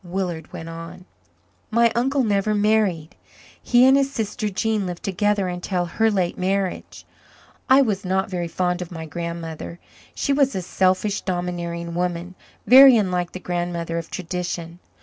[0.03, 1.05] Willard went on.
[1.69, 3.15] "My uncle never married.
[3.61, 7.05] He and his sister Jean lived together until her late marriage.
[7.69, 9.77] I was not very fond of my grandmother.
[10.15, 12.33] She was a selfish, domineering woman
[12.65, 14.79] very unlike the grandmother of tradition.